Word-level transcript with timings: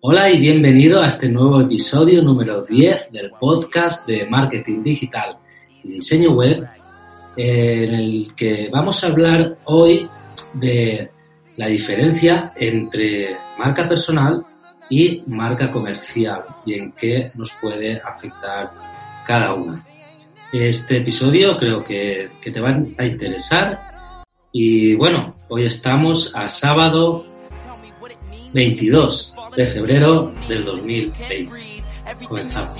Hola 0.00 0.30
y 0.30 0.38
bienvenido 0.38 1.02
a 1.02 1.08
este 1.08 1.28
nuevo 1.28 1.60
episodio 1.60 2.22
número 2.22 2.62
10 2.62 3.10
del 3.10 3.32
podcast 3.32 4.06
de 4.06 4.26
Marketing 4.26 4.80
Digital 4.80 5.38
y 5.82 5.94
Diseño 5.94 6.30
Web, 6.30 6.68
en 7.36 7.94
el 7.94 8.32
que 8.36 8.68
vamos 8.70 9.02
a 9.02 9.08
hablar 9.08 9.58
hoy 9.64 10.08
de 10.54 11.10
la 11.56 11.66
diferencia 11.66 12.52
entre 12.54 13.36
marca 13.58 13.88
personal 13.88 14.46
y 14.88 15.24
marca 15.26 15.72
comercial 15.72 16.44
y 16.64 16.74
en 16.74 16.92
qué 16.92 17.32
nos 17.34 17.50
puede 17.60 18.00
afectar 18.00 18.70
cada 19.26 19.52
una. 19.54 19.84
Este 20.52 20.98
episodio 20.98 21.58
creo 21.58 21.82
que, 21.82 22.30
que 22.40 22.52
te 22.52 22.60
va 22.60 22.68
a 22.98 23.04
interesar 23.04 23.80
y 24.52 24.94
bueno, 24.94 25.34
hoy 25.48 25.64
estamos 25.64 26.32
a 26.36 26.48
sábado 26.48 27.26
22 28.52 29.34
de 29.58 29.66
febrero 29.66 30.32
del 30.46 30.64
2020. 30.64 31.48
Comenzamos. 32.28 32.78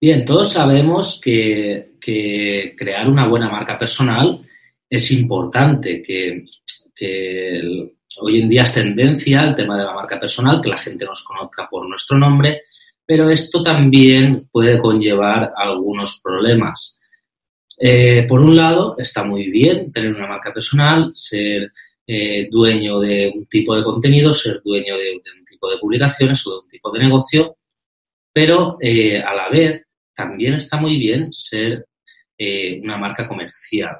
Bien, 0.00 0.24
todos 0.24 0.52
sabemos 0.52 1.20
que, 1.20 1.94
que, 2.00 2.76
crear 2.78 3.08
una 3.08 3.26
buena 3.26 3.50
marca 3.50 3.76
personal 3.76 4.40
es 4.88 5.10
importante, 5.10 6.00
que, 6.00 6.44
que 7.02 7.92
Hoy 8.20 8.40
en 8.40 8.48
día 8.48 8.64
es 8.64 8.74
tendencia 8.74 9.42
el 9.42 9.54
tema 9.54 9.78
de 9.78 9.84
la 9.84 9.94
marca 9.94 10.20
personal, 10.20 10.60
que 10.60 10.68
la 10.68 10.78
gente 10.78 11.04
nos 11.04 11.22
conozca 11.24 11.66
por 11.70 11.88
nuestro 11.88 12.18
nombre, 12.18 12.62
pero 13.06 13.30
esto 13.30 13.62
también 13.62 14.48
puede 14.50 14.78
conllevar 14.78 15.52
algunos 15.56 16.20
problemas. 16.22 16.98
Eh, 17.78 18.24
por 18.28 18.40
un 18.40 18.54
lado, 18.54 18.96
está 18.98 19.24
muy 19.24 19.50
bien 19.50 19.90
tener 19.90 20.14
una 20.14 20.26
marca 20.26 20.52
personal, 20.52 21.12
ser 21.14 21.72
eh, 22.06 22.48
dueño 22.50 23.00
de 23.00 23.32
un 23.34 23.46
tipo 23.46 23.74
de 23.74 23.82
contenido, 23.82 24.34
ser 24.34 24.60
dueño 24.62 24.96
de, 24.96 25.14
un 25.14 25.44
tipo 25.44 25.70
de 25.70 25.78
publicaciones 25.78 26.46
o 26.46 26.52
de 26.52 26.58
un 26.58 26.68
tipo 26.68 26.90
de 26.92 26.98
negocio, 26.98 27.56
pero 28.32 28.76
eh, 28.80 29.20
a 29.20 29.34
la 29.34 29.48
vez 29.48 29.86
también 30.14 30.54
está 30.54 30.76
muy 30.76 30.98
bien 30.98 31.32
ser 31.32 31.86
una 32.82 32.96
marca 32.96 33.24
comercial. 33.24 33.98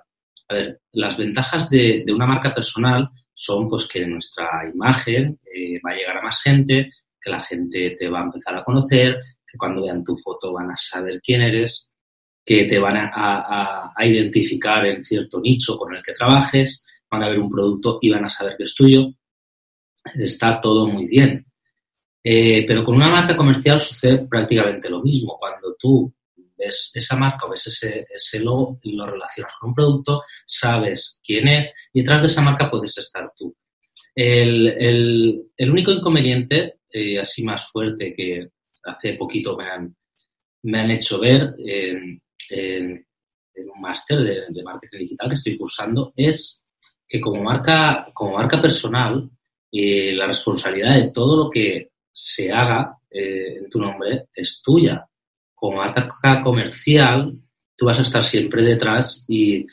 A 0.48 0.55
ver, 0.55 0.81
las 0.93 1.17
ventajas 1.17 1.69
de, 1.71 2.05
una 2.12 2.27
marca 2.27 2.55
personal 2.55 3.09
son 3.35 3.69
pues 3.69 3.89
que 3.89 4.07
nuestra 4.07 4.71
imagen 4.73 5.39
eh, 5.45 5.81
va 5.85 5.93
a 5.93 5.97
llegar 5.97 6.17
a 6.19 6.23
más 6.23 6.43
gente, 6.43 6.91
que 7.21 7.31
la 7.31 7.41
gente 7.41 7.97
te 7.98 8.09
va 8.09 8.21
a 8.21 8.25
empezar 8.25 8.57
a 8.57 8.65
conocer, 8.65 9.19
que 9.47 9.59
cuando 9.59 9.83
vean 9.83 10.05
tu 10.05 10.17
foto 10.17 10.53
van 10.53 10.70
a 10.70 10.77
saber 10.77 11.20
quién 11.23 11.43
eres, 11.43 11.91
que 12.45 12.65
te 12.65 12.79
van 12.79 12.97
a, 12.97 13.93
identificar 14.01 14.85
en 14.87 15.05
cierto 15.05 15.41
nicho 15.41 15.77
con 15.79 15.95
el 15.95 16.03
que 16.03 16.13
trabajes, 16.13 16.85
van 17.11 17.23
a 17.23 17.29
ver 17.29 17.39
un 17.39 17.51
producto 17.51 17.98
y 18.01 18.11
van 18.11 18.25
a 18.25 18.29
saber 18.29 18.57
que 18.57 18.65
es 18.65 18.75
tuyo. 18.75 19.13
Está 20.15 20.61
todo 20.61 20.89
muy 20.89 21.07
bien. 21.07 21.47
Eh, 22.25 22.65
pero 22.67 22.83
con 22.83 22.97
una 22.97 23.09
marca 23.09 23.37
comercial 23.37 23.81
sucede 23.81 24.27
prácticamente 24.27 24.91
lo 24.91 25.03
mismo. 25.03 25.37
Cuando 25.39 25.77
tú 25.79 26.13
ves 26.62 26.91
esa 26.94 27.16
marca 27.16 27.46
o 27.46 27.50
ves 27.50 27.66
ese, 27.66 28.06
ese 28.12 28.41
logo 28.41 28.78
lo 28.84 29.06
relacionas 29.06 29.52
con 29.58 29.70
un 29.70 29.74
producto, 29.74 30.22
sabes 30.46 31.20
quién 31.24 31.48
es 31.48 31.74
y 31.92 32.00
detrás 32.00 32.22
de 32.22 32.27
esa 32.28 32.42
marca 32.42 32.70
puedes 32.70 32.96
estar 32.98 33.27
tú. 33.36 33.55
El, 34.14 35.46
único 35.58 35.90
inconveniente, 35.90 36.80
eh, 36.90 37.18
así 37.18 37.42
más 37.44 37.70
fuerte, 37.70 38.14
que 38.14 38.48
hace 38.84 39.14
poquito 39.14 39.56
me 39.56 39.68
han, 39.68 39.96
me 40.62 40.80
han 40.80 40.90
hecho 40.90 41.18
ver 41.18 41.55
en, 41.58 42.20
un 43.56 43.80
máster 43.80 44.18
de, 44.51 44.62
marketing 44.62 44.98
digital 44.98 45.28
que 45.28 45.34
estoy 45.34 45.56
cursando, 45.56 46.12
es 46.17 46.64
que 47.08 47.20
como 47.20 47.42
marca, 47.42 48.08
como 48.12 48.36
marca 48.36 48.61
personal, 48.61 49.30
eh, 49.70 50.12
la 50.12 50.27
responsabilidad 50.27 50.96
de 50.96 51.11
todo 51.11 51.45
lo 51.45 51.51
que 51.51 51.92
se 52.12 52.52
haga 52.52 52.98
eh, 53.11 53.56
en 53.58 53.70
tu 53.70 53.80
nombre 53.80 54.27
es 54.34 54.61
tuya 54.62 55.06
como 55.62 55.77
marca 55.77 56.42
comercial, 56.42 57.39
tú 57.77 57.86
vas 57.86 57.96
a 58.00 58.02
estar 58.02 58.24
siempre 58.24 58.64
detrás 58.64 59.24
y, 59.28 59.64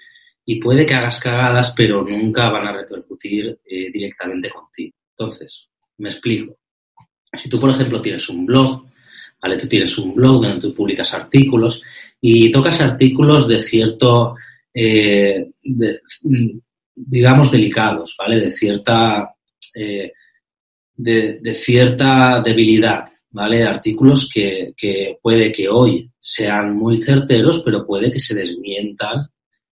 puede 0.62 0.86
que 0.86 0.94
hagas 0.94 1.20
cagadas, 1.20 1.74
pero 1.76 2.04
nunca 2.04 2.50
van 2.52 2.68
a 2.68 2.74
repercutir 2.74 3.60
eh, 3.66 3.92
directamente 3.92 4.52
contigo. 4.52 4.96
Entonces, 5.18 5.68
me 5.98 6.10
explico. 6.10 6.60
Si 7.34 7.50
tú, 7.50 7.60
por 7.60 7.72
ejemplo, 7.72 8.02
tienes 8.02 8.30
un 8.30 8.46
blog, 8.46 8.86
¿vale? 9.42 9.58
Tú 9.58 9.68
tienes 9.68 9.98
un 9.98 10.14
blog 10.14 10.44
donde 10.44 10.60
tú 10.60 10.76
publicas 10.76 11.12
artículos 11.16 11.82
y 12.22 12.52
tocas 12.52 12.82
artículos 12.82 13.48
de 13.48 13.60
cierto, 13.60 14.36
eh, 14.72 15.52
digamos, 16.94 17.52
delicados, 17.52 18.16
¿vale? 18.18 18.40
De 18.40 18.52
cierta, 18.52 19.36
eh, 19.74 20.12
de 20.96 21.54
cierta 21.56 22.42
debilidad. 22.42 23.06
¿Vale? 23.32 23.64
Artículos 23.64 24.30
que, 24.34 24.74
puede 25.22 25.52
que 25.52 25.70
hoy 25.70 26.10
sean 26.20 26.76
muy 26.76 26.98
certeros, 26.98 27.62
pero 27.64 27.86
puede 27.86 28.12
que 28.12 28.20
se 28.20 28.36
desmientan 28.36 29.28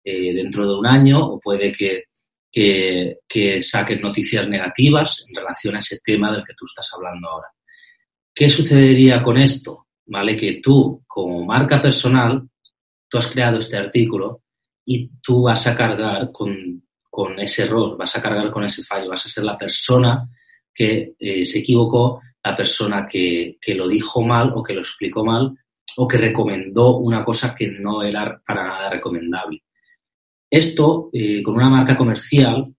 eh, 0.04 0.34
dentro 0.34 0.66
de 0.66 0.78
un 0.78 0.86
año 0.86 1.18
o 1.18 1.40
puede 1.40 1.72
que, 1.72 2.04
que, 2.50 3.60
saquen 3.60 4.00
noticias 4.00 4.48
negativas 4.48 5.24
en 5.28 5.34
relación 5.34 5.76
a 5.76 5.78
ese 5.78 5.98
tema 6.04 6.32
del 6.32 6.44
que 6.44 6.54
tú 6.54 6.64
estás 6.64 6.90
hablando 6.94 7.28
ahora. 7.28 7.48
¿Qué 8.34 8.48
sucedería 8.48 9.22
con 9.22 9.38
esto? 9.38 9.86
¿Vale? 10.06 10.36
Que 10.36 10.60
tú, 10.62 11.04
como 11.06 11.44
marca 11.44 11.80
personal, 11.80 12.48
tú 13.08 13.18
has 13.18 13.26
creado 13.26 13.58
este 13.58 13.76
artículo 13.76 14.42
y 14.84 15.08
tú 15.20 15.42
vas 15.42 15.66
a 15.66 15.74
cargar 15.74 16.30
con, 16.32 16.82
con 17.08 17.38
ese 17.38 17.64
error, 17.64 17.96
vas 17.96 18.16
a 18.16 18.22
cargar 18.22 18.50
con 18.50 18.64
ese 18.64 18.82
fallo, 18.82 19.10
vas 19.10 19.26
a 19.26 19.28
ser 19.28 19.44
la 19.44 19.58
persona 19.58 20.28
que 20.72 21.14
eh, 21.18 21.44
se 21.44 21.58
equivocó 21.58 22.20
la 22.42 22.56
persona 22.56 23.06
que, 23.06 23.58
lo 23.68 23.88
dijo 23.88 24.22
mal 24.22 24.52
o 24.54 24.62
que 24.62 24.74
lo 24.74 24.80
explicó 24.80 25.24
mal 25.24 25.56
o 25.96 26.06
que 26.06 26.18
recomendó 26.18 26.98
una 26.98 27.24
cosa 27.24 27.54
que 27.54 27.68
no 27.68 28.02
era 28.02 28.40
para 28.46 28.66
nada 28.66 28.90
recomendable. 28.90 29.62
Esto, 30.48 31.10
eh, 31.12 31.42
con 31.42 31.54
una 31.54 31.68
marca 31.68 31.96
comercial, 31.96 32.74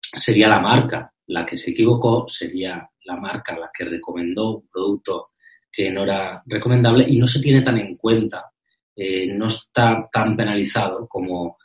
sería 0.00 0.48
la 0.48 0.60
marca 0.60 1.12
la 1.26 1.44
que 1.44 1.56
se 1.56 1.70
equivocó, 1.70 2.26
sería 2.28 2.88
la 3.04 3.16
marca 3.16 3.56
la 3.58 3.70
que 3.72 3.84
recomendó 3.84 4.58
un 4.58 4.68
producto 4.68 5.30
que 5.70 5.90
no 5.90 6.04
era 6.04 6.42
recomendable 6.46 7.04
y 7.08 7.18
no 7.18 7.26
se 7.26 7.40
tiene 7.40 7.62
tan 7.62 7.78
en 7.78 7.96
cuenta, 7.96 8.52
eh, 8.94 9.26
no 9.34 9.46
está 9.46 10.08
tan 10.12 10.36
penalizado 10.36 11.08
como 11.08 11.56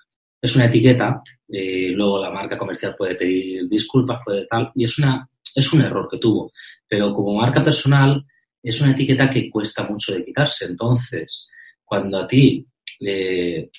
es 0.41 0.55
una 0.55 0.65
etiqueta, 0.65 1.21
eh, 1.47 1.91
luego 1.91 2.19
la 2.21 2.31
marca 2.31 2.57
comercial 2.57 2.95
puede 2.97 3.15
pedir 3.15 3.67
disculpas, 3.67 4.21
puede 4.23 4.45
tal, 4.45 4.71
y 4.73 4.85
es 4.85 4.97
una 4.97 5.29
es 5.55 5.73
un 5.73 5.81
error 5.81 6.07
que 6.09 6.17
tuvo, 6.17 6.51
pero 6.87 7.13
como 7.13 7.35
marca 7.35 7.63
personal 7.63 8.25
es 8.61 8.81
una 8.81 8.91
etiqueta 8.91 9.29
que 9.29 9.49
cuesta 9.49 9.83
mucho 9.83 10.13
de 10.13 10.23
quitarse. 10.23 10.65
Entonces, 10.65 11.47
cuando 11.83 12.19
a 12.19 12.27
ti 12.27 12.65
eh, 12.99 13.69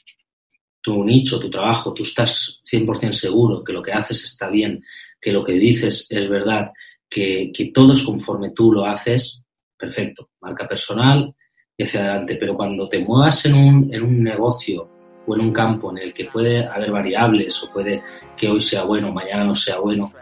tu 0.83 1.05
nicho, 1.05 1.39
tu 1.39 1.51
trabajo, 1.51 1.93
tú 1.93 2.03
estás 2.03 2.61
100% 2.71 3.13
seguro 3.13 3.63
que 3.63 3.73
lo 3.73 3.83
que 3.83 3.93
haces 3.93 4.25
está 4.25 4.49
bien, 4.49 4.83
que 5.21 5.33
lo 5.33 5.45
que 5.45 5.53
dices 5.53 6.07
es 6.11 6.29
verdad, 6.29 6.73
que, 7.09 7.51
que 7.55 7.67
todo 7.67 7.93
es 7.93 8.03
conforme 8.03 8.53
tú 8.53 8.73
lo 8.73 8.87
haces, 8.87 9.43
perfecto, 9.77 10.31
marca 10.41 10.67
personal 10.67 11.35
y 11.77 11.83
hacia 11.83 12.01
adelante. 12.01 12.37
Pero 12.37 12.57
cuando 12.57 12.89
te 12.89 13.01
muevas 13.01 13.45
en 13.47 13.55
un, 13.55 13.95
en 13.95 14.03
un 14.03 14.23
negocio 14.23 14.89
o 15.27 15.35
en 15.35 15.41
un 15.43 15.53
campo 15.53 15.91
en 15.91 15.99
el 15.99 16.15
que 16.15 16.27
puede 16.27 16.65
haber 16.65 16.91
variables 16.91 17.63
o 17.63 17.71
puede 17.71 18.03
que 18.37 18.49
hoy 18.49 18.61
sea 18.61 18.85
bueno, 18.85 19.13
mañana 19.13 19.45
no 19.45 19.55
sea 19.55 19.79
bueno, 19.79 20.13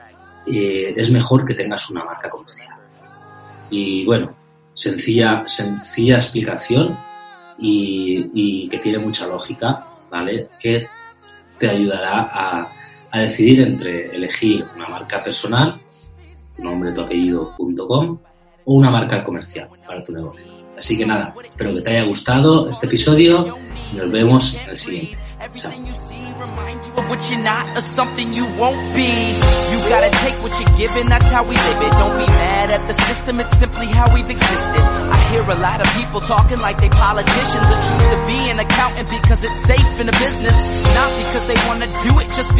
eh, 0.52 0.94
es 0.96 1.10
mejor 1.10 1.44
que 1.44 1.54
tengas 1.54 1.88
una 1.90 2.04
marca 2.04 2.28
comercial. 2.28 2.76
Y 3.70 4.04
bueno, 4.04 4.34
sencilla, 4.72 5.44
sencilla 5.46 6.16
explicación 6.16 6.96
y, 7.58 8.68
que 8.68 8.78
tiene 8.78 8.98
mucha 8.98 9.26
lógica, 9.26 9.84
¿vale? 10.10 10.48
Que 10.60 10.86
te 11.58 11.68
ayudará 11.68 12.30
a, 12.32 12.68
decidir 13.18 13.60
entre 13.60 14.14
elegir 14.14 14.64
una 14.76 14.86
marca 14.86 15.24
personal, 15.24 15.80
nombre, 16.58 16.92
tu 16.92 17.00
apellido.com, 17.00 18.18
o 18.64 18.74
una 18.74 18.90
marca 18.90 19.24
comercial 19.24 19.68
para 19.86 20.04
tu 20.04 20.12
negocio. 20.12 20.57
Así 20.78 20.96
que 20.96 21.04
nada, 21.04 21.34
espero 21.42 21.74
que 21.74 21.80
te 21.80 21.90
haya 21.90 22.04
gustado 22.04 22.70
este 22.70 22.86
episodio 22.86 23.58
nos 23.92 24.10
vemos 24.10 24.54
en 24.54 24.76
siguiente. 24.76 25.18
I 35.10 35.18
hear 35.30 35.42
a 35.42 35.54
lot 35.56 35.80
of 35.80 35.88
people 35.94 36.20
talking 36.20 36.60
like 36.60 36.78
they 36.80 36.88
politicians. 36.90 37.66
Or 37.66 37.80
choose 37.88 38.06
to 38.12 38.18
be 38.26 38.50
an 38.50 38.60
accountant 38.60 39.08
because 39.10 39.44
it's 39.44 39.60
safe 39.60 40.00
in 40.00 40.08
a 40.08 40.12
business. 40.12 40.56
Not 40.94 41.10
because 41.18 41.46
they 41.48 41.58
wanna 41.66 41.86
do 42.04 42.18
it, 42.20 42.28
just 42.34 42.50
because 42.54 42.58